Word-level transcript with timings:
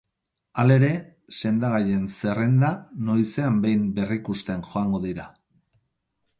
Halere, 0.61 0.87
sendagaien 1.41 2.07
zerrenda 2.15 2.73
noizean 3.11 3.63
behin 3.67 3.87
berrikusten 4.01 4.67
joango 4.73 5.07
dira. 5.09 5.31